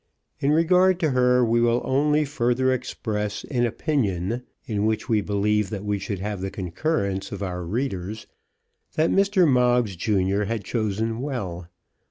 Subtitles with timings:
[0.39, 5.69] In regard to her we will only further express an opinion, in which we believe
[5.69, 8.25] that we shall have the concurrence of our readers,
[8.95, 9.47] that Mr.
[9.47, 11.67] Moggs junior had chosen well.